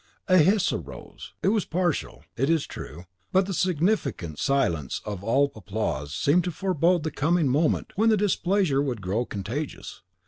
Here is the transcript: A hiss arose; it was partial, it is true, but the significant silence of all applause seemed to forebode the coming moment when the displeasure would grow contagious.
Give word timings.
A 0.27 0.39
hiss 0.39 0.73
arose; 0.73 1.33
it 1.43 1.49
was 1.49 1.63
partial, 1.63 2.23
it 2.35 2.49
is 2.49 2.65
true, 2.65 3.03
but 3.31 3.45
the 3.45 3.53
significant 3.53 4.39
silence 4.39 4.99
of 5.05 5.23
all 5.23 5.51
applause 5.55 6.11
seemed 6.11 6.43
to 6.45 6.51
forebode 6.51 7.03
the 7.03 7.11
coming 7.11 7.47
moment 7.47 7.91
when 7.95 8.09
the 8.09 8.17
displeasure 8.17 8.81
would 8.81 9.03
grow 9.03 9.25
contagious. 9.25 10.01